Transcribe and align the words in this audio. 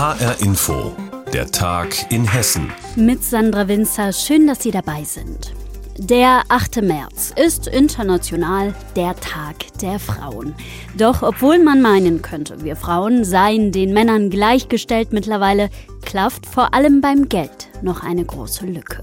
HR 0.00 0.40
Info, 0.40 0.96
der 1.30 1.50
Tag 1.50 2.10
in 2.10 2.24
Hessen. 2.24 2.72
Mit 2.96 3.22
Sandra 3.22 3.68
Winzer, 3.68 4.14
schön, 4.14 4.46
dass 4.46 4.62
Sie 4.62 4.70
dabei 4.70 5.04
sind. 5.04 5.52
Der 5.98 6.44
8. 6.48 6.80
März 6.80 7.34
ist 7.36 7.66
international 7.66 8.72
der 8.96 9.14
Tag 9.16 9.56
der 9.82 9.98
Frauen. 9.98 10.54
Doch 10.96 11.22
obwohl 11.22 11.62
man 11.62 11.82
meinen 11.82 12.22
könnte, 12.22 12.64
wir 12.64 12.76
Frauen 12.76 13.26
seien 13.26 13.72
den 13.72 13.92
Männern 13.92 14.30
gleichgestellt 14.30 15.12
mittlerweile, 15.12 15.68
klafft 16.00 16.46
vor 16.46 16.72
allem 16.72 17.02
beim 17.02 17.28
Geld 17.28 17.68
noch 17.82 18.02
eine 18.02 18.24
große 18.24 18.64
Lücke. 18.64 19.02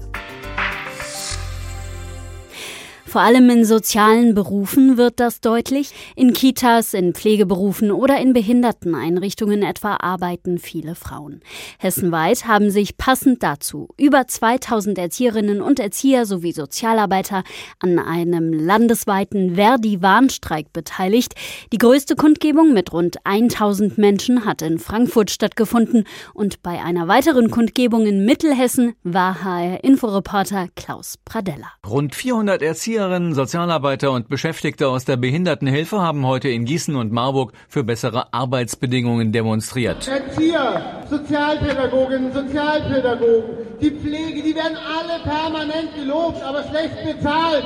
Vor 3.18 3.24
allem 3.24 3.50
in 3.50 3.64
sozialen 3.64 4.36
Berufen 4.36 4.96
wird 4.96 5.18
das 5.18 5.40
deutlich. 5.40 5.90
In 6.14 6.32
Kitas, 6.32 6.94
in 6.94 7.14
Pflegeberufen 7.14 7.90
oder 7.90 8.20
in 8.20 8.32
Behinderteneinrichtungen 8.32 9.64
etwa 9.64 9.96
arbeiten 9.96 10.58
viele 10.58 10.94
Frauen. 10.94 11.40
Hessenweit 11.80 12.46
haben 12.46 12.70
sich 12.70 12.96
passend 12.96 13.42
dazu 13.42 13.88
über 13.96 14.28
2000 14.28 14.98
Erzieherinnen 14.98 15.60
und 15.60 15.80
Erzieher 15.80 16.26
sowie 16.26 16.52
Sozialarbeiter 16.52 17.42
an 17.80 17.98
einem 17.98 18.52
landesweiten 18.52 19.56
Verdi-Warnstreik 19.56 20.72
beteiligt. 20.72 21.34
Die 21.72 21.78
größte 21.78 22.14
Kundgebung 22.14 22.72
mit 22.72 22.92
rund 22.92 23.16
1000 23.24 23.98
Menschen 23.98 24.44
hat 24.44 24.62
in 24.62 24.78
Frankfurt 24.78 25.32
stattgefunden 25.32 26.04
und 26.34 26.62
bei 26.62 26.80
einer 26.84 27.08
weiteren 27.08 27.50
Kundgebung 27.50 28.06
in 28.06 28.24
Mittelhessen 28.24 28.94
war 29.02 29.42
HR-Inforeporter 29.42 30.68
Klaus 30.76 31.16
Pradella. 31.24 31.72
Rund 31.84 32.14
400 32.14 32.62
Erzieher 32.62 33.07
Erzieherinnen, 33.08 33.34
Sozialarbeiter 33.34 34.12
und 34.12 34.28
Beschäftigte 34.28 34.88
aus 34.88 35.06
der 35.06 35.16
Behindertenhilfe 35.16 35.98
haben 36.02 36.26
heute 36.26 36.50
in 36.50 36.66
Gießen 36.66 36.94
und 36.94 37.10
Marburg 37.10 37.52
für 37.66 37.82
bessere 37.82 38.34
Arbeitsbedingungen 38.34 39.32
demonstriert. 39.32 40.06
Erzieher, 40.06 41.04
Sozialpädagoginnen, 41.08 42.32
Sozialpädagogen, 42.34 43.44
die 43.80 43.90
Pflege, 43.92 44.42
die 44.42 44.54
werden 44.54 44.76
alle 44.76 45.22
permanent 45.22 45.94
gelobt, 45.96 46.42
aber 46.42 46.62
schlecht 46.64 47.02
bezahlt. 47.02 47.64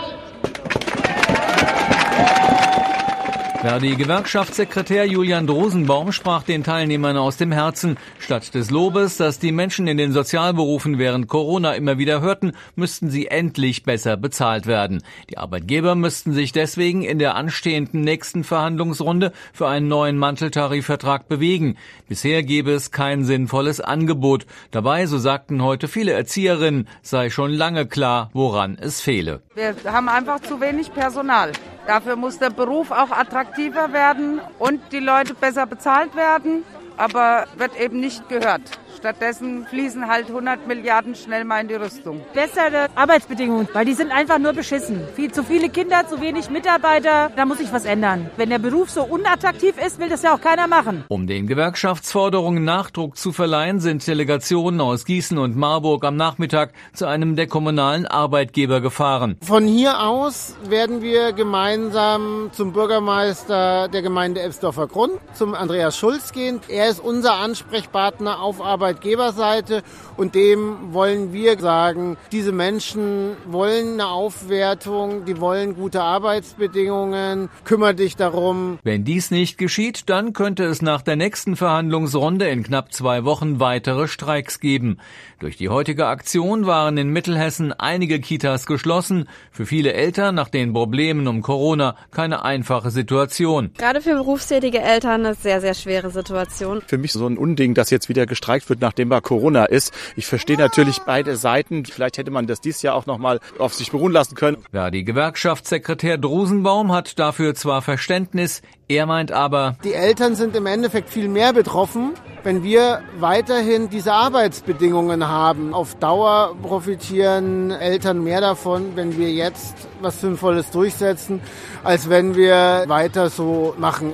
Verdi-Gewerkschaftssekretär 3.62 5.06
Julian 5.06 5.46
Drosenbaum 5.46 6.10
sprach 6.10 6.42
den 6.42 6.64
Teilnehmern 6.64 7.16
aus 7.16 7.36
dem 7.36 7.52
Herzen. 7.52 7.96
Statt 8.18 8.56
des 8.56 8.72
Lobes, 8.72 9.18
das 9.18 9.38
die 9.38 9.52
Menschen 9.52 9.86
in 9.86 9.98
den 9.98 10.10
Sozialberufen 10.10 10.98
während 10.98 11.28
Corona 11.28 11.74
immer 11.74 11.96
wieder 11.96 12.20
hörten, 12.20 12.55
müssten 12.74 13.08
sie 13.08 13.28
endlich 13.28 13.84
besser 13.84 14.16
bezahlt 14.16 14.66
werden. 14.66 15.05
Die 15.30 15.38
Arbeitgeber 15.38 15.94
müssten 15.94 16.33
sich 16.33 16.50
deswegen 16.50 17.02
in 17.02 17.20
der 17.20 17.36
anstehenden 17.36 18.00
nächsten 18.00 18.42
Verhandlungsrunde 18.42 19.33
für 19.52 19.68
einen 19.68 19.86
neuen 19.86 20.18
Manteltarifvertrag 20.18 21.28
bewegen. 21.28 21.77
Bisher 22.08 22.42
gäbe 22.42 22.72
es 22.72 22.90
kein 22.90 23.24
sinnvolles 23.24 23.80
Angebot. 23.80 24.44
Dabei, 24.72 25.06
so 25.06 25.18
sagten 25.18 25.62
heute 25.62 25.86
viele 25.86 26.10
Erzieherinnen, 26.14 26.88
sei 27.02 27.30
schon 27.30 27.52
lange 27.52 27.86
klar, 27.86 28.28
woran 28.33 28.77
es 28.77 29.00
fehle. 29.00 29.40
Wir 29.55 29.77
haben 29.84 30.08
einfach 30.08 30.40
zu 30.40 30.60
wenig 30.60 30.92
Personal. 30.92 31.52
Dafür 31.86 32.16
muss 32.16 32.38
der 32.38 32.50
Beruf 32.50 32.91
auch 32.91 33.11
attraktiver 33.11 33.92
werden 33.92 34.41
und 34.58 34.80
die 34.92 35.00
Leute 35.00 35.34
besser 35.34 35.66
bezahlt 35.66 36.14
werden, 36.14 36.64
aber 36.97 37.47
wird 37.56 37.78
eben 37.80 38.00
nicht 38.00 38.28
gehört. 38.28 38.62
Stattdessen 38.96 39.66
fließen 39.66 40.06
halt 40.06 40.28
100 40.28 40.66
Milliarden 40.66 41.14
schnell 41.14 41.44
mal 41.44 41.60
in 41.60 41.68
die 41.68 41.74
Rüstung. 41.74 42.20
Bessere 42.34 42.88
Arbeitsbedingungen, 42.94 43.68
weil 43.72 43.84
die 43.84 43.94
sind 43.94 44.12
einfach 44.12 44.38
nur 44.38 44.52
beschissen. 44.52 45.00
Viel 45.16 45.32
zu 45.32 45.42
viele 45.42 45.68
Kinder, 45.68 46.06
zu 46.08 46.20
wenig 46.20 46.50
Mitarbeiter, 46.50 47.30
da 47.34 47.46
muss 47.46 47.58
sich 47.58 47.72
was 47.72 47.84
ändern. 47.84 48.30
Wenn 48.36 48.50
der 48.50 48.58
Beruf 48.58 48.90
so 48.90 49.02
unattraktiv 49.02 49.74
ist, 49.84 49.98
will 49.98 50.08
das 50.08 50.22
ja 50.22 50.34
auch 50.34 50.40
keiner 50.40 50.66
machen. 50.66 51.04
Um 51.08 51.26
den 51.26 51.46
Gewerkschaftsforderungen 51.46 52.64
Nachdruck 52.64 53.16
zu 53.16 53.32
verleihen, 53.32 53.80
sind 53.80 54.06
Delegationen 54.06 54.80
aus 54.80 55.04
Gießen 55.04 55.38
und 55.38 55.56
Marburg 55.56 56.04
am 56.04 56.16
Nachmittag 56.16 56.72
zu 56.92 57.06
einem 57.06 57.34
der 57.34 57.46
kommunalen 57.46 58.06
Arbeitgeber 58.06 58.80
gefahren. 58.80 59.36
Von 59.42 59.66
hier 59.66 60.00
aus 60.02 60.54
werden 60.68 61.02
wir 61.02 61.33
gemeinsam 61.33 62.50
zum 62.52 62.72
Bürgermeister 62.72 63.88
der 63.88 64.02
Gemeinde 64.02 64.42
Ebsdorfer 64.42 64.86
Grund, 64.86 65.14
zum 65.33 65.55
Andreas 65.55 65.96
Schulz 65.96 66.33
gehen. 66.33 66.61
Er 66.68 66.88
ist 66.88 67.00
unser 67.00 67.34
Ansprechpartner 67.34 68.40
auf 68.40 68.61
Arbeit 68.61 68.81
Arbeitgeberseite 68.82 69.82
und 70.16 70.34
dem 70.34 70.92
wollen 70.92 71.32
wir 71.32 71.56
sagen, 71.58 72.16
diese 72.32 72.50
Menschen 72.50 73.36
wollen 73.46 73.94
eine 73.94 74.08
Aufwertung, 74.08 75.24
die 75.24 75.40
wollen 75.40 75.76
gute 75.76 76.02
Arbeitsbedingungen, 76.02 77.48
kümmere 77.64 77.94
dich 77.94 78.16
darum. 78.16 78.80
Wenn 78.82 79.04
dies 79.04 79.30
nicht 79.30 79.56
geschieht, 79.56 80.10
dann 80.10 80.32
könnte 80.32 80.64
es 80.64 80.82
nach 80.82 81.02
der 81.02 81.14
nächsten 81.14 81.54
Verhandlungsrunde 81.54 82.48
in 82.48 82.64
knapp 82.64 82.92
zwei 82.92 83.24
Wochen 83.24 83.60
weitere 83.60 84.08
Streiks 84.08 84.58
geben. 84.58 84.98
Durch 85.38 85.56
die 85.56 85.68
heutige 85.68 86.06
Aktion 86.06 86.66
waren 86.66 86.96
in 86.98 87.10
Mittelhessen 87.10 87.72
einige 87.72 88.20
Kitas 88.20 88.66
geschlossen. 88.66 89.28
Für 89.50 89.66
viele 89.66 89.92
Eltern 89.92 90.34
nach 90.34 90.48
den 90.48 90.72
Problemen 90.72 91.28
um 91.28 91.42
Corona 91.42 91.96
keine 92.10 92.44
einfache 92.44 92.90
Situation. 92.90 93.72
Gerade 93.76 94.00
für 94.00 94.14
berufstätige 94.14 94.80
Eltern 94.80 95.26
eine 95.26 95.34
sehr, 95.34 95.60
sehr 95.60 95.74
schwere 95.74 96.10
Situation. 96.10 96.82
Für 96.86 96.98
mich 96.98 97.12
so 97.12 97.26
ein 97.26 97.38
Unding, 97.38 97.74
dass 97.74 97.90
jetzt 97.90 98.08
wieder 98.08 98.26
gestreikt 98.26 98.68
wird, 98.68 98.71
nachdem 98.80 99.08
mal 99.08 99.20
Corona 99.20 99.64
ist. 99.64 99.92
Ich 100.16 100.27
verstehe 100.27 100.56
natürlich 100.56 101.00
beide 101.00 101.36
Seiten. 101.36 101.84
Vielleicht 101.84 102.18
hätte 102.18 102.30
man 102.30 102.46
das 102.46 102.60
dieses 102.60 102.83
Jahr 102.83 102.94
auch 102.94 103.06
noch 103.06 103.18
mal 103.18 103.40
auf 103.58 103.74
sich 103.74 103.90
beruhen 103.90 104.12
lassen 104.12 104.34
können. 104.34 104.58
Ja, 104.72 104.90
die 104.90 105.05
Gewerkschaftssekretär 105.05 106.18
Drusenbaum 106.18 106.92
hat 106.92 107.18
dafür 107.18 107.55
zwar 107.55 107.82
Verständnis, 107.82 108.62
er 108.88 109.06
meint 109.06 109.32
aber, 109.32 109.77
die 109.84 109.94
Eltern 109.94 110.34
sind 110.34 110.55
im 110.55 110.66
Endeffekt 110.66 111.08
viel 111.08 111.28
mehr 111.28 111.55
betroffen, 111.55 112.12
wenn 112.42 112.62
wir 112.62 113.02
weiterhin 113.18 113.88
diese 113.88 114.12
Arbeitsbedingungen 114.12 115.27
haben. 115.27 115.72
Auf 115.72 115.94
Dauer 115.94 116.55
profitieren 116.61 117.70
Eltern 117.70 118.22
mehr 118.22 118.42
davon, 118.42 118.94
wenn 118.94 119.16
wir 119.16 119.30
jetzt 119.30 119.77
was 120.02 120.20
Sinnvolles 120.20 120.70
durchsetzen, 120.70 121.40
als 121.84 122.11
wenn 122.11 122.34
wir 122.34 122.84
weiter 122.88 123.30
so 123.30 123.74
machen. 123.78 124.12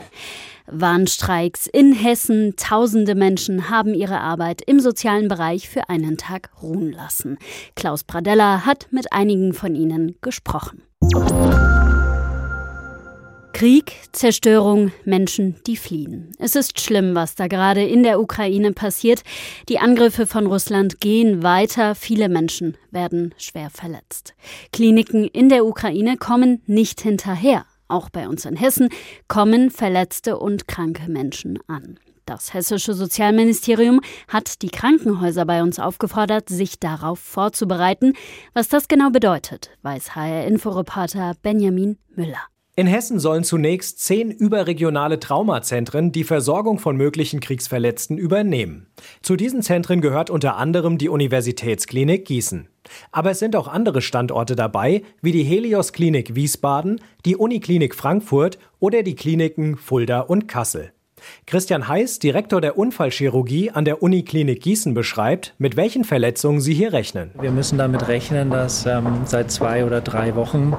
Warnstreiks 0.70 1.66
in 1.66 1.92
Hessen. 1.92 2.54
Tausende 2.56 3.14
Menschen 3.14 3.70
haben 3.70 3.94
ihre 3.94 4.20
Arbeit 4.20 4.62
im 4.62 4.80
sozialen 4.80 5.28
Bereich 5.28 5.68
für 5.68 5.88
einen 5.88 6.16
Tag 6.16 6.50
ruhen 6.62 6.92
lassen. 6.92 7.38
Klaus 7.74 8.04
Pradella 8.04 8.64
hat 8.64 8.88
mit 8.90 9.12
einigen 9.12 9.52
von 9.52 9.74
ihnen 9.74 10.16
gesprochen. 10.20 10.82
Krieg, 13.58 13.96
Zerstörung, 14.12 14.92
Menschen, 15.04 15.56
die 15.66 15.76
fliehen. 15.76 16.30
Es 16.38 16.54
ist 16.54 16.80
schlimm, 16.80 17.16
was 17.16 17.34
da 17.34 17.48
gerade 17.48 17.82
in 17.82 18.04
der 18.04 18.20
Ukraine 18.20 18.72
passiert. 18.72 19.22
Die 19.68 19.80
Angriffe 19.80 20.28
von 20.28 20.46
Russland 20.46 21.00
gehen 21.00 21.42
weiter. 21.42 21.96
Viele 21.96 22.28
Menschen 22.28 22.76
werden 22.92 23.34
schwer 23.36 23.70
verletzt. 23.70 24.34
Kliniken 24.72 25.24
in 25.24 25.48
der 25.48 25.64
Ukraine 25.64 26.16
kommen 26.18 26.62
nicht 26.66 27.00
hinterher. 27.00 27.64
Auch 27.88 28.10
bei 28.10 28.28
uns 28.28 28.44
in 28.44 28.56
Hessen 28.56 28.90
kommen 29.26 29.70
verletzte 29.70 30.38
und 30.38 30.68
kranke 30.68 31.10
Menschen 31.10 31.58
an. 31.66 31.98
Das 32.26 32.52
hessische 32.52 32.92
Sozialministerium 32.92 34.02
hat 34.28 34.60
die 34.60 34.68
Krankenhäuser 34.68 35.46
bei 35.46 35.62
uns 35.62 35.78
aufgefordert, 35.78 36.50
sich 36.50 36.78
darauf 36.78 37.18
vorzubereiten. 37.18 38.12
Was 38.52 38.68
das 38.68 38.86
genau 38.86 39.08
bedeutet, 39.08 39.70
weiß 39.80 40.14
HR-Inforeporter 40.14 41.32
Benjamin 41.42 41.96
Müller. 42.14 42.48
In 42.78 42.86
Hessen 42.86 43.18
sollen 43.18 43.42
zunächst 43.42 43.98
zehn 44.04 44.30
überregionale 44.30 45.18
Traumazentren 45.18 46.12
die 46.12 46.22
Versorgung 46.22 46.78
von 46.78 46.96
möglichen 46.96 47.40
Kriegsverletzten 47.40 48.18
übernehmen. 48.18 48.86
Zu 49.20 49.34
diesen 49.34 49.62
Zentren 49.62 50.00
gehört 50.00 50.30
unter 50.30 50.58
anderem 50.58 50.96
die 50.96 51.08
Universitätsklinik 51.08 52.24
Gießen. 52.24 52.68
Aber 53.10 53.32
es 53.32 53.40
sind 53.40 53.56
auch 53.56 53.66
andere 53.66 54.00
Standorte 54.00 54.54
dabei, 54.54 55.02
wie 55.20 55.32
die 55.32 55.42
Helios 55.42 55.92
Klinik 55.92 56.36
Wiesbaden, 56.36 57.00
die 57.24 57.34
Uniklinik 57.34 57.96
Frankfurt 57.96 58.60
oder 58.78 59.02
die 59.02 59.16
Kliniken 59.16 59.76
Fulda 59.76 60.20
und 60.20 60.46
Kassel. 60.46 60.92
Christian 61.46 61.88
Heiß, 61.88 62.18
Direktor 62.18 62.60
der 62.60 62.78
Unfallchirurgie 62.78 63.70
an 63.70 63.84
der 63.84 64.02
Uniklinik 64.02 64.62
Gießen, 64.62 64.94
beschreibt, 64.94 65.54
mit 65.58 65.76
welchen 65.76 66.04
Verletzungen 66.04 66.60
sie 66.60 66.74
hier 66.74 66.92
rechnen. 66.92 67.30
Wir 67.40 67.50
müssen 67.50 67.78
damit 67.78 68.08
rechnen, 68.08 68.50
dass 68.50 68.86
ähm, 68.86 69.22
seit 69.24 69.50
zwei 69.50 69.84
oder 69.84 70.00
drei 70.00 70.34
Wochen 70.34 70.76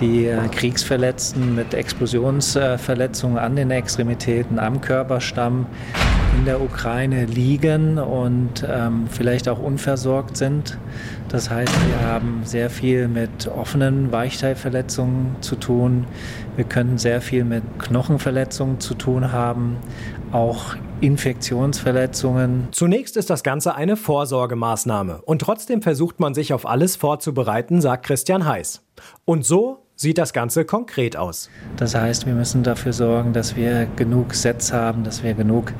die 0.00 0.26
äh, 0.26 0.48
Kriegsverletzten 0.48 1.54
mit 1.54 1.74
Explosionsverletzungen 1.74 3.38
an 3.38 3.56
den 3.56 3.70
Extremitäten, 3.70 4.58
am 4.58 4.80
Körperstamm 4.80 5.66
in 6.36 6.44
der 6.44 6.60
Ukraine 6.60 7.26
liegen 7.26 7.98
und 7.98 8.66
ähm, 8.68 9.06
vielleicht 9.08 9.48
auch 9.48 9.58
unversorgt 9.58 10.36
sind. 10.36 10.78
Das 11.28 11.50
heißt, 11.50 11.72
wir 11.88 12.06
haben 12.06 12.42
sehr 12.44 12.70
viel 12.70 13.08
mit 13.08 13.48
offenen 13.48 14.12
Weichteilverletzungen 14.12 15.36
zu 15.40 15.56
tun. 15.56 16.06
Wir 16.56 16.64
können 16.64 16.98
sehr 16.98 17.20
viel 17.20 17.44
mit 17.44 17.62
Knochenverletzungen 17.78 18.80
zu 18.80 18.94
tun 18.94 19.32
haben, 19.32 19.76
auch 20.32 20.76
Infektionsverletzungen. 21.00 22.68
Zunächst 22.72 23.16
ist 23.16 23.30
das 23.30 23.42
Ganze 23.42 23.74
eine 23.74 23.96
Vorsorgemaßnahme 23.96 25.22
und 25.22 25.40
trotzdem 25.40 25.82
versucht 25.82 26.20
man 26.20 26.34
sich 26.34 26.52
auf 26.52 26.66
alles 26.66 26.96
vorzubereiten, 26.96 27.80
sagt 27.80 28.06
Christian 28.06 28.46
Heiß. 28.46 28.82
Und 29.24 29.44
so 29.44 29.83
sieht 29.96 30.18
das 30.18 30.32
Ganze 30.32 30.64
konkret 30.64 31.16
aus. 31.16 31.50
Das 31.76 31.94
heißt, 31.94 32.26
wir 32.26 32.34
müssen 32.34 32.62
dafür 32.62 32.92
sorgen, 32.92 33.32
dass 33.32 33.54
wir 33.54 33.86
genug 33.96 34.34
Sets 34.34 34.72
haben, 34.72 35.04
dass 35.04 35.22
wir 35.22 35.34
genug 35.34 35.72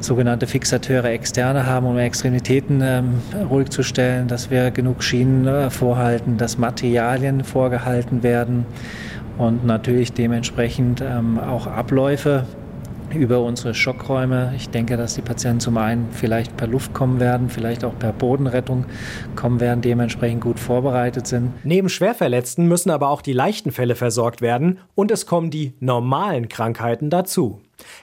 sogenannte 0.00 0.46
Fixateure 0.46 1.04
externe 1.04 1.66
haben, 1.66 1.86
um 1.86 1.98
Extremitäten 1.98 2.80
ähm, 2.82 3.22
ruhig 3.50 3.68
zu 3.68 3.82
stellen, 3.82 4.28
dass 4.28 4.50
wir 4.50 4.70
genug 4.70 5.02
Schienen 5.02 5.46
äh, 5.46 5.70
vorhalten, 5.70 6.38
dass 6.38 6.56
Materialien 6.56 7.44
vorgehalten 7.44 8.22
werden 8.22 8.64
und 9.36 9.64
natürlich 9.64 10.12
dementsprechend 10.12 11.00
ähm, 11.00 11.38
auch 11.38 11.66
Abläufe 11.66 12.44
über 13.14 13.40
unsere 13.40 13.74
Schockräume. 13.74 14.52
Ich 14.56 14.70
denke, 14.70 14.96
dass 14.96 15.14
die 15.14 15.22
Patienten 15.22 15.60
zum 15.60 15.76
einen 15.76 16.08
vielleicht 16.12 16.56
per 16.56 16.66
Luft 16.66 16.94
kommen 16.94 17.20
werden, 17.20 17.48
vielleicht 17.48 17.84
auch 17.84 17.98
per 17.98 18.12
Bodenrettung 18.12 18.86
kommen 19.36 19.60
werden, 19.60 19.80
dementsprechend 19.80 20.40
gut 20.40 20.58
vorbereitet 20.58 21.26
sind. 21.26 21.52
Neben 21.64 21.88
Schwerverletzten 21.88 22.66
müssen 22.66 22.90
aber 22.90 23.08
auch 23.08 23.22
die 23.22 23.32
leichten 23.32 23.72
Fälle 23.72 23.94
versorgt 23.94 24.40
werden 24.40 24.78
und 24.94 25.10
es 25.10 25.26
kommen 25.26 25.50
die 25.50 25.74
normalen 25.80 26.48
Krankheiten 26.48 27.10
dazu. 27.10 27.60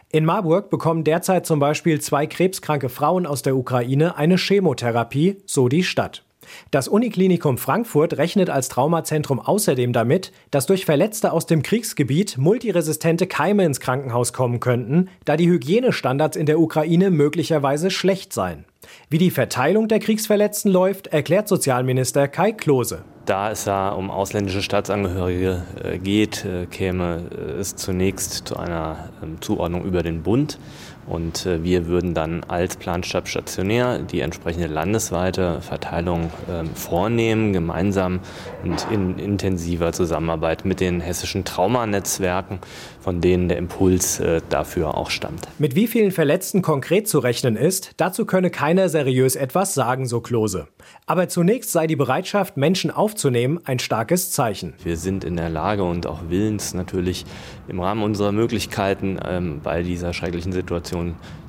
In 0.09 0.25
Marburg 0.25 0.69
bekommen 0.69 1.04
derzeit 1.04 1.45
zum 1.45 1.59
Beispiel 1.59 2.01
zwei 2.01 2.27
krebskranke 2.27 2.89
Frauen 2.89 3.25
aus 3.25 3.42
der 3.42 3.56
Ukraine 3.56 4.18
eine 4.18 4.38
Chemotherapie, 4.38 5.38
so 5.45 5.68
die 5.68 5.83
Stadt. 5.83 6.24
Das 6.72 6.88
Uniklinikum 6.88 7.58
Frankfurt 7.58 8.18
rechnet 8.18 8.50
als 8.50 8.70
Traumazentrum 8.70 9.40
außerdem 9.40 9.94
damit, 9.94 10.32
dass 10.52 10.66
durch 10.66 10.86
Verletzte 10.86 11.32
aus 11.32 11.46
dem 11.46 11.64
Kriegsgebiet 11.64 12.38
multiresistente 12.38 13.28
Keime 13.28 13.66
ins 13.66 13.80
Krankenhaus 13.80 14.34
kommen 14.34 14.60
könnten, 14.60 15.10
da 15.26 15.38
die 15.38 15.50
Hygienestandards 15.50 16.38
in 16.38 16.46
der 16.46 16.60
Ukraine 16.60 17.10
möglicherweise 17.10 17.92
schlecht 17.92 18.34
seien. 18.34 18.66
Wie 19.10 19.18
die 19.18 19.32
Verteilung 19.32 19.88
der 19.88 20.00
Kriegsverletzten 20.00 20.72
läuft, 20.72 21.08
erklärt 21.08 21.48
Sozialminister 21.48 22.28
Kai 22.28 22.52
Klose. 22.52 23.04
Da 23.26 23.52
es 23.52 23.66
ja 23.66 23.90
um 23.90 24.10
ausländische 24.10 24.62
Staatsangehörige 24.62 25.64
äh, 25.84 25.98
geht, 25.98 26.46
äh, 26.46 26.66
käme 26.66 27.24
äh, 27.30 27.60
es 27.60 27.76
zunächst 27.76 28.48
zu 28.48 28.56
einer 28.56 29.10
ähm, 29.22 29.42
Zuordnung 29.42 29.84
über 29.84 30.02
den 30.02 30.24
Bund. 30.24 30.60
Und 31.07 31.45
äh, 31.45 31.63
wir 31.63 31.88
würden 31.88 32.13
dann 32.13 32.44
als 32.44 32.75
Planstab 32.75 33.27
stationär 33.27 34.00
die 34.00 34.19
entsprechende 34.19 34.68
landesweite 34.68 35.62
Verteilung 35.62 36.31
ähm, 36.50 36.69
vornehmen, 36.75 37.54
gemeinsam 37.54 38.19
und 38.63 38.86
in 38.92 39.18
intensiver 39.18 39.94
Zusammenarbeit 39.94 40.65
mit 40.65 40.80
den 40.80 41.00
hessischen 41.00 41.45
Traumanetzwerken, 41.45 42.59
von 43.00 43.21
denen 43.21 43.48
der 43.48 43.57
Impuls 43.57 44.19
äh, 44.19 44.42
dafür 44.50 44.95
auch 44.98 45.09
stammt. 45.09 45.48
Mit 45.59 45.75
wie 45.75 45.88
vielen 45.88 46.12
Verletzten 46.12 46.62
konkret 46.62 47.07
zu 47.07 47.19
rechnen 47.19 47.56
ist, 47.56 47.92
dazu 47.98 48.25
könne 48.25 48.50
keiner 48.50 48.89
seriös 48.89 49.36
etwas 49.36 49.74
sagen, 49.74 50.07
so 50.07 50.19
Klose. 50.19 50.68
Aber 51.06 51.30
zunächst 51.30 51.71
sei 51.71 51.88
die 51.88 51.95
Bereitschaft, 51.95 52.57
Menschen 52.57 52.92
aufzunehmen, 52.92 53.59
ein 53.63 53.80
starkes 53.80 54.31
Zeichen. 54.31 54.74
Wir 54.83 54.98
sind 54.98 55.24
in 55.24 55.38
der 55.38 55.50
Lage 55.50 55.83
und 55.83 56.06
auch 56.06 56.21
willens 56.27 56.74
natürlich 56.74 57.25
im 57.68 57.80
Rahmen 57.80 58.04
unserer 58.04 58.31
Möglichkeiten 58.31 59.18
ähm, 59.25 59.62
bei 59.63 59.83
dieser 59.83 60.13
schrecklichen 60.13 60.51
Situation 60.51 60.97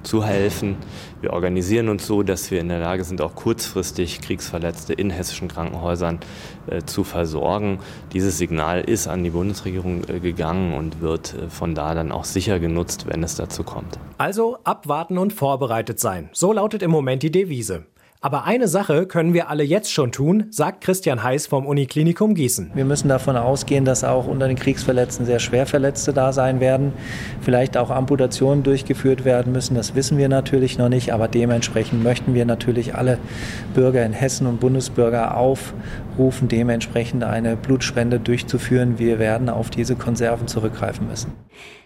zu 0.03 0.25
helfen. 0.25 0.77
Wir 1.21 1.33
organisieren 1.33 1.89
uns 1.89 2.07
so, 2.07 2.23
dass 2.23 2.51
wir 2.51 2.61
in 2.61 2.69
der 2.69 2.79
Lage 2.79 3.05
sind, 3.05 3.21
auch 3.21 3.35
kurzfristig 3.35 4.21
Kriegsverletzte 4.21 4.93
in 4.93 5.11
hessischen 5.11 5.49
Krankenhäusern 5.49 6.21
äh, 6.69 6.83
zu 6.83 7.05
versorgen. 7.05 7.81
Dieses 8.13 8.39
Signal 8.39 8.81
ist 8.81 9.09
an 9.09 9.25
die 9.25 9.31
Bundesregierung 9.31 10.05
äh, 10.09 10.21
gegangen 10.21 10.75
und 10.75 11.01
wird 11.01 11.35
äh, 11.35 11.51
von 11.51 11.75
da 11.75 11.95
dann 11.95 12.13
auch 12.13 12.25
sicher 12.25 12.61
genutzt, 12.61 13.07
wenn 13.07 13.23
es 13.23 13.35
dazu 13.35 13.65
kommt. 13.65 13.99
Also 14.17 14.59
abwarten 14.65 15.19
und 15.19 15.33
vorbereitet 15.33 16.01
sein. 16.01 16.31
So 16.33 16.53
lautet 16.53 16.83
im 16.83 16.91
Moment 16.91 17.23
die 17.23 17.33
Devise. 17.33 17.85
Aber 18.21 18.45
eine 18.45 18.67
Sache 18.67 19.07
können 19.07 19.33
wir 19.33 19.49
alle 19.49 19.63
jetzt 19.63 19.93
schon 19.93 20.11
tun, 20.11 20.47
sagt 20.51 20.81
Christian 20.81 21.23
Heiß 21.23 21.47
vom 21.47 21.67
Uniklinikum 21.67 22.35
Gießen. 22.35 22.73
Wir 22.75 22.85
müssen 22.85 23.09
davon 23.09 23.37
ausgehen, 23.37 23.85
dass 23.85 24.03
auch 24.03 24.27
unter 24.27 24.49
den 24.49 24.57
Kriegsverletzten 24.57 25.25
sehr 25.25 25.39
schwer 25.39 25.67
Verletzte 25.67 26.13
da 26.13 26.33
sein 26.33 26.59
werden. 26.59 26.93
Vielleicht 27.41 27.77
auch 27.77 27.91
Amputationen 27.91 28.65
durchgeführt 28.65 29.25
werden 29.25 29.53
müssen. 29.53 29.77
Das 29.77 29.95
wissen 29.95 30.19
wir 30.19 30.29
natürlich 30.29 30.79
noch 30.79 30.89
nicht. 30.89 31.13
Aber 31.13 31.29
dementsprechend 31.29 32.03
möchten 32.03 32.35
wir 32.35 32.45
natürlich 32.45 32.97
alle 32.97 33.19
Bürger 33.73 34.05
in 34.05 34.13
Hessen 34.13 34.49
und 34.49 34.59
Bundesbürger 34.59 35.37
aufrufen, 35.37 36.49
dementsprechend 36.49 37.23
eine 37.23 37.57
Blutspende 37.57 38.19
durchzuführen. 38.19 38.99
Wir 38.99 39.21
werden 39.21 39.49
auf 39.49 39.71
diese 39.71 39.95
Konserven 39.95 40.49
zurückgreifen 40.49 41.07
müssen. 41.07 41.35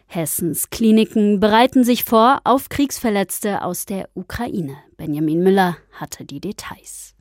Hessens 0.07 0.71
Kliniken 0.71 1.41
bereiten 1.41 1.85
sich 1.85 2.05
vor 2.05 2.41
auf 2.45 2.71
Kriegsverletzte 2.71 3.63
aus 3.63 3.85
der 3.85 4.09
Ukraine. 4.15 4.77
Benjamin 4.97 5.43
Müller 5.43 5.77
hatte 5.93 6.25
die 6.25 6.41
Details. 6.41 7.15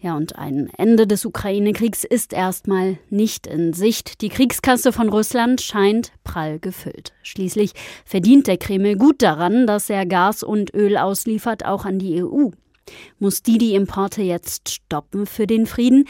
Ja, 0.00 0.16
und 0.16 0.38
ein 0.38 0.70
Ende 0.78 1.08
des 1.08 1.24
Ukraine-Kriegs 1.24 2.04
ist 2.04 2.32
erstmal 2.32 2.98
nicht 3.10 3.48
in 3.48 3.72
Sicht. 3.72 4.20
Die 4.20 4.28
Kriegskasse 4.28 4.92
von 4.92 5.08
Russland 5.08 5.60
scheint 5.60 6.12
prall 6.22 6.60
gefüllt. 6.60 7.12
Schließlich 7.24 7.72
verdient 8.04 8.46
der 8.46 8.58
Kreml 8.58 8.96
gut 8.96 9.22
daran, 9.22 9.66
dass 9.66 9.90
er 9.90 10.06
Gas 10.06 10.44
und 10.44 10.72
Öl 10.72 10.96
ausliefert, 10.96 11.64
auch 11.64 11.84
an 11.84 11.98
die 11.98 12.22
EU. 12.22 12.50
Muss 13.18 13.42
die 13.42 13.58
die 13.58 13.74
Importe 13.74 14.22
jetzt 14.22 14.70
stoppen 14.70 15.26
für 15.26 15.48
den 15.48 15.66
Frieden? 15.66 16.06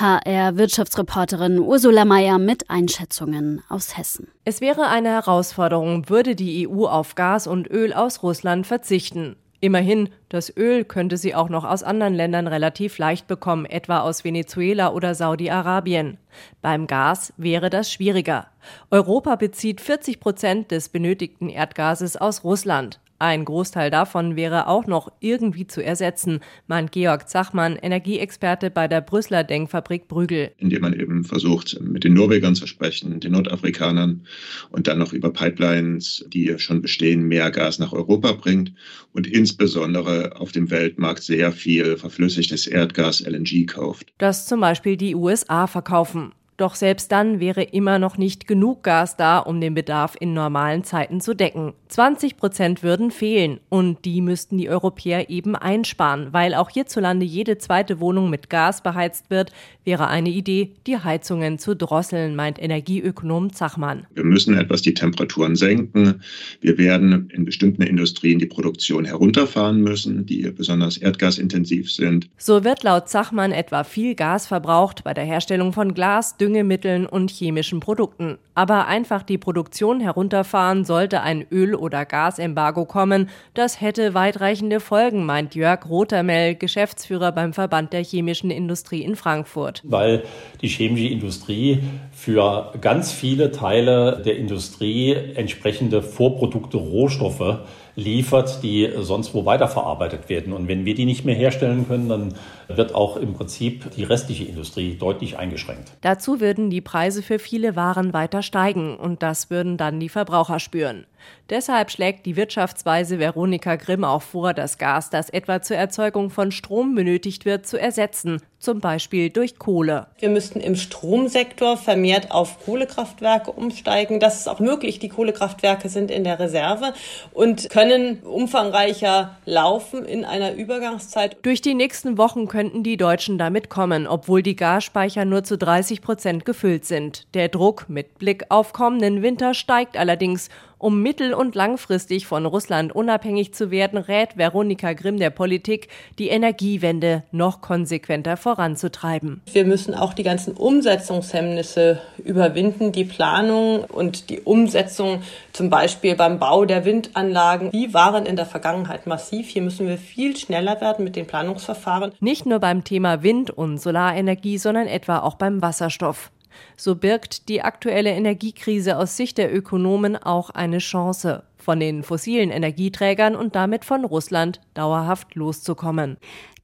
HR-Wirtschaftsreporterin 0.00 1.58
Ursula 1.58 2.06
Mayer 2.06 2.38
mit 2.38 2.70
Einschätzungen 2.70 3.62
aus 3.68 3.98
Hessen. 3.98 4.28
Es 4.44 4.62
wäre 4.62 4.88
eine 4.88 5.10
Herausforderung, 5.10 6.08
würde 6.08 6.34
die 6.34 6.66
EU 6.66 6.86
auf 6.86 7.14
Gas 7.14 7.46
und 7.46 7.70
Öl 7.70 7.92
aus 7.92 8.22
Russland 8.22 8.66
verzichten. 8.66 9.36
Immerhin, 9.60 10.10
das 10.28 10.54
Öl 10.56 10.84
könnte 10.84 11.16
sie 11.16 11.34
auch 11.34 11.48
noch 11.48 11.64
aus 11.64 11.82
anderen 11.82 12.14
Ländern 12.14 12.46
relativ 12.46 12.98
leicht 12.98 13.26
bekommen, 13.26 13.64
etwa 13.64 14.00
aus 14.00 14.24
Venezuela 14.24 14.92
oder 14.92 15.14
Saudi-Arabien. 15.14 16.18
Beim 16.60 16.86
Gas 16.86 17.32
wäre 17.36 17.70
das 17.70 17.90
schwieriger. 17.90 18.48
Europa 18.90 19.36
bezieht 19.36 19.80
40 19.80 20.20
Prozent 20.20 20.70
des 20.70 20.88
benötigten 20.90 21.48
Erdgases 21.48 22.16
aus 22.16 22.44
Russland. 22.44 23.00
Ein 23.18 23.44
Großteil 23.44 23.90
davon 23.90 24.36
wäre 24.36 24.66
auch 24.66 24.86
noch 24.86 25.10
irgendwie 25.20 25.66
zu 25.66 25.82
ersetzen, 25.82 26.40
meint 26.66 26.92
Georg 26.92 27.28
Zachmann, 27.28 27.76
Energieexperte 27.76 28.70
bei 28.70 28.88
der 28.88 29.00
Brüsseler 29.00 29.42
Denkfabrik 29.42 30.06
Brügel. 30.06 30.52
Indem 30.58 30.82
man 30.82 30.92
eben 30.92 31.24
versucht, 31.24 31.80
mit 31.80 32.04
den 32.04 32.12
Norwegern 32.14 32.54
zu 32.54 32.66
sprechen, 32.66 33.18
den 33.20 33.32
Nordafrikanern 33.32 34.26
und 34.70 34.86
dann 34.86 34.98
noch 34.98 35.12
über 35.12 35.32
Pipelines, 35.32 36.24
die 36.28 36.58
schon 36.58 36.82
bestehen, 36.82 37.26
mehr 37.26 37.50
Gas 37.50 37.78
nach 37.78 37.92
Europa 37.92 38.32
bringt 38.32 38.72
und 39.12 39.26
insbesondere 39.26 40.38
auf 40.38 40.52
dem 40.52 40.70
Weltmarkt 40.70 41.22
sehr 41.22 41.52
viel 41.52 41.96
verflüssigtes 41.96 42.66
Erdgas 42.66 43.20
LNG 43.20 43.66
kauft. 43.66 44.12
Das 44.18 44.46
zum 44.46 44.60
Beispiel 44.60 44.96
die 44.96 45.14
USA 45.14 45.66
verkaufen. 45.66 46.32
Doch 46.56 46.74
selbst 46.74 47.12
dann 47.12 47.38
wäre 47.38 47.62
immer 47.62 47.98
noch 47.98 48.16
nicht 48.16 48.46
genug 48.46 48.82
Gas 48.82 49.16
da, 49.16 49.38
um 49.38 49.60
den 49.60 49.74
Bedarf 49.74 50.16
in 50.18 50.32
normalen 50.32 50.84
Zeiten 50.84 51.20
zu 51.20 51.34
decken. 51.34 51.74
20 51.88 52.36
Prozent 52.36 52.82
würden 52.82 53.10
fehlen 53.10 53.60
und 53.68 54.04
die 54.04 54.20
müssten 54.20 54.58
die 54.58 54.68
Europäer 54.68 55.28
eben 55.30 55.54
einsparen, 55.54 56.32
weil 56.32 56.54
auch 56.54 56.70
hierzulande 56.70 57.26
jede 57.26 57.58
zweite 57.58 58.00
Wohnung 58.00 58.30
mit 58.30 58.50
Gas 58.50 58.82
beheizt 58.82 59.30
wird, 59.30 59.52
wäre 59.84 60.08
eine 60.08 60.30
Idee, 60.30 60.72
die 60.86 60.98
Heizungen 60.98 61.58
zu 61.58 61.76
drosseln, 61.76 62.34
meint 62.34 62.60
Energieökonom 62.60 63.52
Zachmann. 63.52 64.06
Wir 64.14 64.24
müssen 64.24 64.58
etwas 64.58 64.82
die 64.82 64.94
Temperaturen 64.94 65.56
senken. 65.56 66.22
Wir 66.60 66.76
werden 66.78 67.30
in 67.32 67.44
bestimmten 67.44 67.82
Industrien 67.82 68.38
die 68.38 68.46
Produktion 68.46 69.04
herunterfahren 69.04 69.80
müssen, 69.80 70.26
die 70.26 70.50
besonders 70.50 70.96
erdgasintensiv 70.96 71.92
sind. 71.92 72.28
So 72.36 72.64
wird 72.64 72.82
laut 72.82 73.08
Zachmann 73.08 73.52
etwa 73.52 73.84
viel 73.84 74.14
Gas 74.14 74.46
verbraucht 74.46 75.04
bei 75.04 75.14
der 75.14 75.24
Herstellung 75.24 75.72
von 75.72 75.94
Glas, 75.94 76.36
Düngemitteln 76.46 77.06
und 77.06 77.32
chemischen 77.32 77.80
Produkten. 77.80 78.38
Aber 78.54 78.86
einfach 78.86 79.24
die 79.24 79.36
Produktion 79.36 79.98
herunterfahren, 79.98 80.84
sollte 80.84 81.22
ein 81.22 81.44
Öl- 81.50 81.74
oder 81.74 82.04
Gasembargo 82.04 82.84
kommen, 82.84 83.28
das 83.54 83.80
hätte 83.80 84.14
weitreichende 84.14 84.78
Folgen, 84.78 85.26
meint 85.26 85.56
Jörg 85.56 85.88
Rotermell, 85.88 86.54
Geschäftsführer 86.54 87.32
beim 87.32 87.52
Verband 87.52 87.92
der 87.92 88.04
chemischen 88.04 88.52
Industrie 88.52 89.02
in 89.02 89.16
Frankfurt. 89.16 89.82
Weil 89.82 90.22
die 90.62 90.68
chemische 90.68 91.08
Industrie 91.08 91.80
für 92.12 92.72
ganz 92.80 93.10
viele 93.10 93.50
Teile 93.50 94.22
der 94.24 94.36
Industrie 94.36 95.14
entsprechende 95.34 96.00
Vorprodukte, 96.00 96.76
Rohstoffe 96.76 97.58
liefert, 97.96 98.62
die 98.62 98.90
sonst 98.98 99.34
wo 99.34 99.44
weiterverarbeitet 99.44 100.28
werden. 100.28 100.52
Und 100.52 100.68
wenn 100.68 100.84
wir 100.84 100.94
die 100.94 101.06
nicht 101.06 101.24
mehr 101.24 101.34
herstellen 101.34 101.88
können, 101.88 102.08
dann 102.08 102.34
wird 102.68 102.94
auch 102.94 103.16
im 103.16 103.34
Prinzip 103.34 103.90
die 103.92 104.04
restliche 104.04 104.44
Industrie 104.44 104.96
deutlich 104.96 105.38
eingeschränkt. 105.38 105.92
Dazu 106.02 106.40
würden 106.40 106.70
die 106.70 106.82
Preise 106.82 107.22
für 107.22 107.38
viele 107.38 107.74
Waren 107.74 108.12
weiter 108.12 108.42
steigen 108.42 108.96
und 108.96 109.22
das 109.22 109.50
würden 109.50 109.76
dann 109.76 109.98
die 109.98 110.10
Verbraucher 110.10 110.60
spüren. 110.60 111.06
Deshalb 111.48 111.92
schlägt 111.92 112.26
die 112.26 112.34
Wirtschaftsweise 112.36 113.20
Veronika 113.20 113.76
Grimm 113.76 114.02
auch 114.02 114.22
vor, 114.22 114.52
das 114.52 114.78
Gas, 114.78 115.10
das 115.10 115.30
etwa 115.30 115.62
zur 115.62 115.76
Erzeugung 115.76 116.30
von 116.30 116.50
Strom 116.50 116.96
benötigt 116.96 117.44
wird, 117.44 117.66
zu 117.66 117.78
ersetzen, 117.78 118.42
zum 118.58 118.80
Beispiel 118.80 119.30
durch 119.30 119.58
Kohle. 119.58 120.08
Wir 120.18 120.28
müssten 120.28 120.60
im 120.60 120.74
Stromsektor 120.74 121.76
vermehrt 121.76 122.32
auf 122.32 122.64
Kohlekraftwerke 122.64 123.52
umsteigen. 123.52 124.18
Das 124.18 124.40
ist 124.40 124.48
auch 124.48 124.58
möglich. 124.58 124.98
Die 124.98 125.08
Kohlekraftwerke 125.08 125.88
sind 125.88 126.10
in 126.10 126.24
der 126.24 126.40
Reserve 126.40 126.94
und 127.32 127.70
können 127.70 128.20
umfangreicher 128.24 129.36
laufen 129.44 130.04
in 130.04 130.24
einer 130.24 130.54
Übergangszeit. 130.54 131.36
Durch 131.42 131.60
die 131.60 131.74
nächsten 131.74 132.18
Wochen 132.18 132.48
könnten 132.48 132.82
die 132.82 132.96
Deutschen 132.96 133.38
damit 133.38 133.70
kommen, 133.70 134.08
obwohl 134.08 134.42
die 134.42 134.56
Gasspeicher 134.56 135.24
nur 135.24 135.44
zu 135.44 135.56
30 135.56 136.02
Prozent 136.02 136.44
gefüllt 136.44 136.86
sind. 136.86 137.26
Der 137.34 137.48
Druck 137.48 137.88
mit 137.88 138.18
Blick 138.18 138.46
auf 138.48 138.72
kommenden 138.72 139.22
Winter 139.22 139.54
steigt 139.54 139.96
allerdings 139.96 140.48
um 140.86 141.02
mittel- 141.02 141.34
und 141.34 141.56
langfristig 141.56 142.28
von 142.28 142.46
Russland 142.46 142.94
unabhängig 142.94 143.52
zu 143.52 143.72
werden, 143.72 143.98
rät 143.98 144.36
Veronika 144.36 144.92
Grimm 144.92 145.18
der 145.18 145.30
Politik, 145.30 145.88
die 146.20 146.28
Energiewende 146.28 147.24
noch 147.32 147.60
konsequenter 147.60 148.36
voranzutreiben. 148.36 149.40
Wir 149.52 149.64
müssen 149.64 149.94
auch 149.94 150.14
die 150.14 150.22
ganzen 150.22 150.52
Umsetzungshemmnisse 150.52 152.00
überwinden, 152.24 152.92
die 152.92 153.02
Planung 153.02 153.82
und 153.82 154.30
die 154.30 154.42
Umsetzung 154.42 155.22
zum 155.52 155.70
Beispiel 155.70 156.14
beim 156.14 156.38
Bau 156.38 156.64
der 156.64 156.84
Windanlagen. 156.84 157.72
Die 157.72 157.92
waren 157.92 158.24
in 158.24 158.36
der 158.36 158.46
Vergangenheit 158.46 159.08
massiv. 159.08 159.48
Hier 159.48 159.62
müssen 159.62 159.88
wir 159.88 159.98
viel 159.98 160.36
schneller 160.36 160.80
werden 160.80 161.04
mit 161.04 161.16
den 161.16 161.26
Planungsverfahren. 161.26 162.12
Nicht 162.20 162.46
nur 162.46 162.60
beim 162.60 162.84
Thema 162.84 163.24
Wind- 163.24 163.50
und 163.50 163.78
Solarenergie, 163.78 164.58
sondern 164.58 164.86
etwa 164.86 165.18
auch 165.18 165.34
beim 165.34 165.62
Wasserstoff. 165.62 166.30
So 166.76 166.94
birgt 166.94 167.48
die 167.48 167.62
aktuelle 167.62 168.10
Energiekrise 168.10 168.96
aus 168.96 169.16
Sicht 169.16 169.38
der 169.38 169.54
Ökonomen 169.54 170.16
auch 170.16 170.50
eine 170.50 170.78
Chance, 170.78 171.42
von 171.56 171.80
den 171.80 172.02
fossilen 172.02 172.50
Energieträgern 172.50 173.34
und 173.34 173.56
damit 173.56 173.84
von 173.84 174.04
Russland 174.04 174.60
dauerhaft 174.74 175.34
loszukommen. 175.34 176.16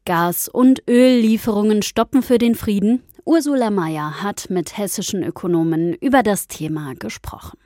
Gas- 0.04 0.48
und 0.48 0.82
Öllieferungen 0.88 1.82
stoppen 1.82 2.22
für 2.22 2.38
den 2.38 2.54
Frieden. 2.54 3.02
Ursula 3.24 3.70
Mayer 3.70 4.22
hat 4.22 4.50
mit 4.50 4.76
hessischen 4.76 5.22
Ökonomen 5.22 5.94
über 5.94 6.22
das 6.22 6.48
Thema 6.48 6.94
gesprochen. 6.94 7.58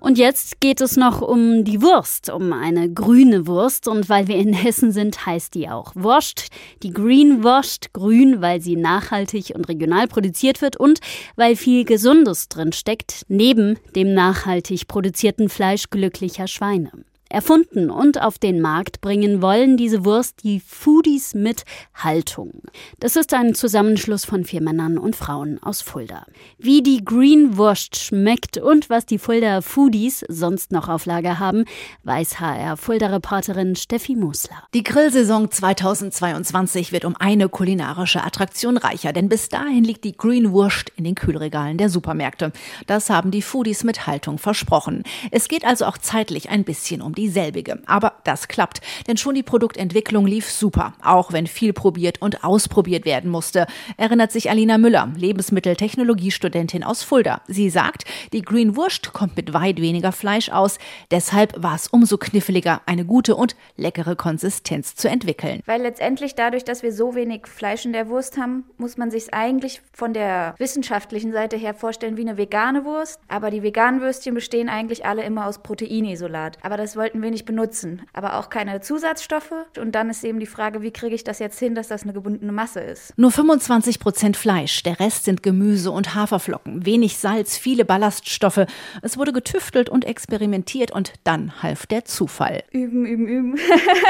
Und 0.00 0.18
jetzt 0.18 0.60
geht 0.60 0.80
es 0.80 0.96
noch 0.96 1.22
um 1.22 1.64
die 1.64 1.82
Wurst, 1.82 2.30
um 2.30 2.52
eine 2.52 2.90
grüne 2.92 3.46
Wurst. 3.46 3.88
Und 3.88 4.08
weil 4.08 4.28
wir 4.28 4.36
in 4.36 4.52
Hessen 4.52 4.92
sind, 4.92 5.26
heißt 5.26 5.54
die 5.54 5.68
auch 5.68 5.92
Wurst. 5.94 6.48
Die 6.82 6.92
Green 6.92 7.42
Wurst, 7.42 7.92
grün, 7.92 8.40
weil 8.40 8.60
sie 8.60 8.76
nachhaltig 8.76 9.52
und 9.54 9.68
regional 9.68 10.08
produziert 10.08 10.62
wird 10.62 10.76
und 10.76 11.00
weil 11.36 11.56
viel 11.56 11.84
Gesundes 11.84 12.48
drin 12.48 12.72
steckt, 12.72 13.24
neben 13.28 13.78
dem 13.94 14.14
nachhaltig 14.14 14.88
produzierten 14.88 15.48
Fleisch 15.48 15.90
glücklicher 15.90 16.46
Schweine. 16.46 16.90
Erfunden 17.28 17.90
und 17.90 18.22
auf 18.22 18.38
den 18.38 18.60
Markt 18.60 19.00
bringen 19.00 19.42
wollen 19.42 19.76
diese 19.76 20.04
Wurst 20.04 20.44
die 20.44 20.60
Foodies 20.60 21.34
mit 21.34 21.64
Haltung. 21.94 22.62
Das 23.00 23.16
ist 23.16 23.34
ein 23.34 23.54
Zusammenschluss 23.54 24.24
von 24.24 24.44
vier 24.44 24.62
Männern 24.62 24.96
und 24.96 25.16
Frauen 25.16 25.60
aus 25.60 25.82
Fulda. 25.82 26.24
Wie 26.58 26.82
die 26.82 27.04
Green 27.04 27.56
Wurst 27.56 27.96
schmeckt 27.96 28.58
und 28.58 28.88
was 28.90 29.06
die 29.06 29.18
Fulda 29.18 29.60
Foodies 29.60 30.24
sonst 30.28 30.70
noch 30.70 30.88
auf 30.88 31.04
Lager 31.04 31.40
haben, 31.40 31.64
weiß 32.04 32.38
HR 32.38 32.76
Fulda-Reporterin 32.76 33.74
Steffi 33.74 34.14
Musler. 34.14 34.62
Die 34.72 34.84
Grillsaison 34.84 35.50
2022 35.50 36.92
wird 36.92 37.04
um 37.04 37.16
eine 37.16 37.48
kulinarische 37.48 38.22
Attraktion 38.22 38.76
reicher, 38.76 39.12
denn 39.12 39.28
bis 39.28 39.48
dahin 39.48 39.82
liegt 39.82 40.04
die 40.04 40.16
Green 40.16 40.52
Wurst 40.52 40.92
in 40.94 41.02
den 41.02 41.16
Kühlregalen 41.16 41.76
der 41.76 41.90
Supermärkte. 41.90 42.52
Das 42.86 43.10
haben 43.10 43.32
die 43.32 43.42
Foodies 43.42 43.82
mit 43.82 44.06
Haltung 44.06 44.38
versprochen. 44.38 45.02
Es 45.32 45.48
geht 45.48 45.64
also 45.64 45.86
auch 45.86 45.98
zeitlich 45.98 46.50
ein 46.50 46.62
bisschen 46.62 47.02
um 47.02 47.15
dieselbige. 47.16 47.78
Aber 47.86 48.14
das 48.24 48.48
klappt, 48.48 48.80
denn 49.06 49.16
schon 49.16 49.34
die 49.34 49.42
Produktentwicklung 49.42 50.26
lief 50.26 50.50
super, 50.50 50.94
auch 51.02 51.32
wenn 51.32 51.46
viel 51.46 51.72
probiert 51.72 52.20
und 52.20 52.44
ausprobiert 52.44 53.04
werden 53.04 53.30
musste, 53.30 53.66
erinnert 53.96 54.32
sich 54.32 54.50
Alina 54.50 54.78
Müller, 54.78 55.08
Lebensmitteltechnologiestudentin 55.16 56.84
aus 56.84 57.02
Fulda. 57.02 57.42
Sie 57.46 57.70
sagt, 57.70 58.04
die 58.32 58.42
Green 58.42 58.76
Wurst 58.76 59.12
kommt 59.12 59.36
mit 59.36 59.52
weit 59.52 59.80
weniger 59.80 60.12
Fleisch 60.12 60.50
aus, 60.50 60.78
deshalb 61.10 61.62
war 61.62 61.74
es 61.74 61.88
umso 61.88 62.18
kniffliger, 62.18 62.82
eine 62.86 63.04
gute 63.04 63.36
und 63.36 63.56
leckere 63.76 64.16
Konsistenz 64.16 64.94
zu 64.94 65.08
entwickeln. 65.08 65.62
Weil 65.66 65.82
letztendlich 65.82 66.34
dadurch, 66.34 66.64
dass 66.64 66.82
wir 66.82 66.92
so 66.92 67.14
wenig 67.14 67.46
Fleisch 67.46 67.84
in 67.84 67.92
der 67.92 68.08
Wurst 68.08 68.38
haben, 68.38 68.64
muss 68.78 68.96
man 68.96 69.10
sich 69.10 69.32
eigentlich 69.34 69.82
von 69.92 70.12
der 70.12 70.54
wissenschaftlichen 70.58 71.32
Seite 71.32 71.56
her 71.56 71.74
vorstellen 71.74 72.16
wie 72.16 72.22
eine 72.22 72.36
vegane 72.36 72.84
Wurst. 72.84 73.20
Aber 73.28 73.50
die 73.50 73.62
veganen 73.62 74.00
Würstchen 74.00 74.34
bestehen 74.34 74.68
eigentlich 74.68 75.04
alle 75.04 75.22
immer 75.22 75.46
aus 75.46 75.62
Proteinisolat. 75.62 76.58
Aber 76.62 76.76
das 76.76 76.96
wollten 77.06 77.22
wir 77.22 77.30
nicht 77.30 77.46
benutzen. 77.46 78.02
Aber 78.12 78.36
auch 78.36 78.50
keine 78.50 78.80
Zusatzstoffe. 78.80 79.52
Und 79.80 79.92
dann 79.92 80.10
ist 80.10 80.24
eben 80.24 80.40
die 80.40 80.46
Frage, 80.46 80.82
wie 80.82 80.90
kriege 80.90 81.14
ich 81.14 81.22
das 81.22 81.38
jetzt 81.38 81.56
hin, 81.56 81.76
dass 81.76 81.86
das 81.86 82.02
eine 82.02 82.12
gebundene 82.12 82.50
Masse 82.50 82.80
ist. 82.80 83.16
Nur 83.16 83.30
25 83.30 84.00
Prozent 84.00 84.36
Fleisch, 84.36 84.82
der 84.82 84.98
Rest 84.98 85.22
sind 85.22 85.44
Gemüse 85.44 85.92
und 85.92 86.16
Haferflocken, 86.16 86.84
wenig 86.84 87.16
Salz, 87.18 87.56
viele 87.56 87.84
Ballaststoffe. 87.84 88.66
Es 89.02 89.16
wurde 89.16 89.32
getüftelt 89.32 89.88
und 89.88 90.04
experimentiert 90.04 90.90
und 90.90 91.12
dann 91.22 91.62
half 91.62 91.86
der 91.86 92.04
Zufall. 92.04 92.64
Üben, 92.72 93.06
üben, 93.06 93.28
üben. 93.28 93.56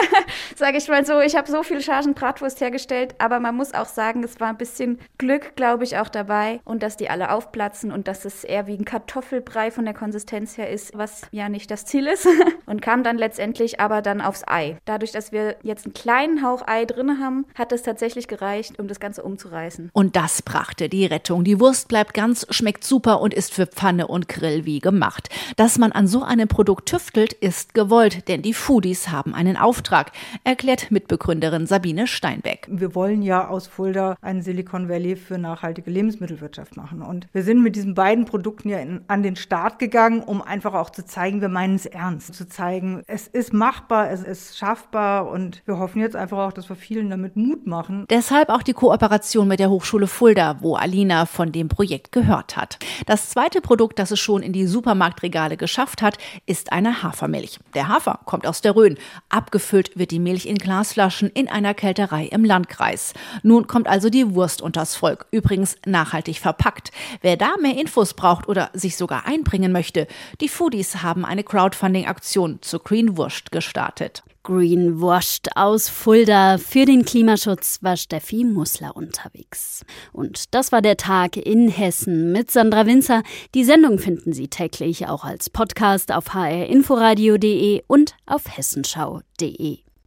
Sage 0.56 0.78
ich 0.78 0.88
mal 0.88 1.04
so, 1.04 1.20
ich 1.20 1.36
habe 1.36 1.50
so 1.50 1.62
viel 1.62 1.82
Chargen 1.82 2.14
Bratwurst 2.14 2.62
hergestellt, 2.62 3.14
aber 3.18 3.40
man 3.40 3.56
muss 3.56 3.74
auch 3.74 3.88
sagen, 3.88 4.24
es 4.24 4.40
war 4.40 4.48
ein 4.48 4.56
bisschen 4.56 4.98
Glück, 5.18 5.54
glaube 5.54 5.84
ich, 5.84 5.98
auch 5.98 6.08
dabei 6.08 6.60
und 6.64 6.82
dass 6.82 6.96
die 6.96 7.10
alle 7.10 7.30
aufplatzen 7.30 7.92
und 7.92 8.08
dass 8.08 8.24
es 8.24 8.42
eher 8.42 8.66
wie 8.66 8.78
ein 8.78 8.86
Kartoffelbrei 8.86 9.70
von 9.70 9.84
der 9.84 9.92
Konsistenz 9.92 10.56
her 10.56 10.70
ist, 10.70 10.96
was 10.96 11.26
ja 11.30 11.50
nicht 11.50 11.70
das 11.70 11.84
Ziel 11.84 12.06
ist. 12.06 12.26
und 12.66 12.80
kam 12.86 13.02
dann 13.02 13.18
letztendlich 13.18 13.80
aber 13.80 14.00
dann 14.00 14.20
aufs 14.20 14.44
Ei. 14.46 14.76
Dadurch, 14.84 15.10
dass 15.10 15.32
wir 15.32 15.56
jetzt 15.64 15.86
einen 15.86 15.92
kleinen 15.94 16.44
Hauch 16.44 16.62
Ei 16.68 16.84
drin 16.84 17.18
haben, 17.20 17.44
hat 17.56 17.72
es 17.72 17.82
tatsächlich 17.82 18.28
gereicht, 18.28 18.78
um 18.78 18.86
das 18.86 19.00
Ganze 19.00 19.24
umzureißen. 19.24 19.90
Und 19.92 20.14
das 20.14 20.40
brachte 20.40 20.88
die 20.88 21.04
Rettung. 21.04 21.42
Die 21.42 21.58
Wurst 21.58 21.88
bleibt 21.88 22.14
ganz, 22.14 22.46
schmeckt 22.50 22.84
super 22.84 23.20
und 23.20 23.34
ist 23.34 23.52
für 23.52 23.66
Pfanne 23.66 24.06
und 24.06 24.28
Grill 24.28 24.66
wie 24.66 24.78
gemacht. 24.78 25.30
Dass 25.56 25.78
man 25.78 25.90
an 25.90 26.06
so 26.06 26.22
einem 26.22 26.46
Produkt 26.46 26.88
tüftelt, 26.88 27.32
ist 27.32 27.74
gewollt, 27.74 28.28
denn 28.28 28.42
die 28.42 28.54
Foodies 28.54 29.08
haben 29.08 29.34
einen 29.34 29.56
Auftrag, 29.56 30.12
erklärt 30.44 30.92
Mitbegründerin 30.92 31.66
Sabine 31.66 32.06
Steinbeck. 32.06 32.68
Wir 32.70 32.94
wollen 32.94 33.22
ja 33.22 33.48
aus 33.48 33.66
Fulda 33.66 34.16
ein 34.20 34.42
Silicon 34.42 34.88
Valley 34.88 35.16
für 35.16 35.38
nachhaltige 35.38 35.90
Lebensmittelwirtschaft 35.90 36.76
machen. 36.76 37.02
Und 37.02 37.26
wir 37.32 37.42
sind 37.42 37.64
mit 37.64 37.74
diesen 37.74 37.94
beiden 37.94 38.26
Produkten 38.26 38.68
ja 38.68 38.78
in, 38.78 39.00
an 39.08 39.24
den 39.24 39.34
Start 39.34 39.80
gegangen, 39.80 40.22
um 40.22 40.40
einfach 40.40 40.74
auch 40.74 40.90
zu 40.90 41.04
zeigen, 41.04 41.40
wir 41.40 41.48
meinen 41.48 41.74
es 41.74 41.86
ernst. 41.86 42.32
Zu 42.32 42.46
zeigen, 42.46 42.75
zeigen, 42.76 43.02
es 43.06 43.26
ist 43.26 43.52
machbar, 43.52 44.10
es 44.10 44.22
ist 44.22 44.58
schaffbar 44.58 45.28
und 45.28 45.62
wir 45.64 45.78
hoffen 45.78 46.00
jetzt 46.00 46.16
einfach 46.16 46.38
auch, 46.38 46.52
dass 46.52 46.68
wir 46.68 46.76
vielen 46.76 47.10
damit 47.10 47.36
Mut 47.36 47.66
machen. 47.66 48.06
Deshalb 48.10 48.48
auch 48.50 48.62
die 48.62 48.72
Kooperation 48.72 49.48
mit 49.48 49.60
der 49.60 49.70
Hochschule 49.70 50.06
Fulda, 50.06 50.58
wo 50.60 50.76
Alina 50.76 51.26
von 51.26 51.52
dem 51.52 51.68
Projekt 51.68 52.12
gehört 52.12 52.56
hat. 52.56 52.78
Das 53.06 53.30
zweite 53.30 53.60
Produkt, 53.60 53.98
das 53.98 54.10
es 54.10 54.20
schon 54.20 54.42
in 54.42 54.52
die 54.52 54.66
Supermarktregale 54.66 55.56
geschafft 55.56 56.02
hat, 56.02 56.18
ist 56.44 56.72
eine 56.72 57.02
Hafermilch. 57.02 57.58
Der 57.74 57.88
Hafer 57.88 58.20
kommt 58.24 58.46
aus 58.46 58.60
der 58.60 58.76
Rhön. 58.76 58.98
Abgefüllt 59.28 59.96
wird 59.98 60.10
die 60.10 60.18
Milch 60.18 60.46
in 60.46 60.58
Glasflaschen 60.58 61.30
in 61.30 61.48
einer 61.48 61.74
Kälterei 61.74 62.26
im 62.26 62.44
Landkreis. 62.44 63.14
Nun 63.42 63.66
kommt 63.66 63.88
also 63.88 64.10
die 64.10 64.34
Wurst 64.34 64.60
unters 64.60 64.96
Volk. 64.96 65.26
Übrigens 65.30 65.76
nachhaltig 65.86 66.40
verpackt. 66.40 66.92
Wer 67.22 67.36
da 67.36 67.54
mehr 67.60 67.78
Infos 67.78 68.14
braucht 68.14 68.48
oder 68.48 68.70
sich 68.74 68.96
sogar 68.96 69.26
einbringen 69.26 69.72
möchte, 69.72 70.06
die 70.40 70.48
Foodies 70.48 71.02
haben 71.02 71.24
eine 71.24 71.42
Crowdfunding-Aktion 71.42 72.58
zur 72.66 72.80
Green 72.80 73.16
Wurst 73.16 73.52
gestartet. 73.52 74.22
Green 74.42 75.00
Wurst 75.00 75.56
aus 75.56 75.88
Fulda. 75.88 76.58
Für 76.58 76.84
den 76.84 77.04
Klimaschutz 77.04 77.78
war 77.82 77.96
Steffi 77.96 78.44
Mussler 78.44 78.94
unterwegs. 78.94 79.84
Und 80.12 80.54
das 80.54 80.70
war 80.70 80.82
der 80.82 80.96
Tag 80.96 81.36
in 81.36 81.68
Hessen 81.68 82.30
mit 82.30 82.50
Sandra 82.50 82.86
Winzer. 82.86 83.22
Die 83.54 83.64
Sendung 83.64 83.98
finden 83.98 84.32
Sie 84.32 84.46
täglich 84.46 85.08
auch 85.08 85.24
als 85.24 85.50
Podcast 85.50 86.12
auf 86.12 86.34
hrinforadio.de 86.34 87.82
und 87.88 88.14
auf 88.26 88.44
hessenschau.de. 88.56 89.85